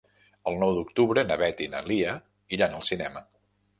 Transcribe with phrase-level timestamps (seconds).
[0.51, 2.17] El nou d'octubre na Beth i na Lia
[2.59, 3.23] iran al cinema.